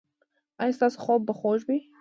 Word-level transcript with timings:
ایا 0.61 0.75
ستاسو 0.77 0.97
خوب 1.03 1.21
به 1.27 1.33
خوږ 1.39 1.59
وي؟ 1.67 1.79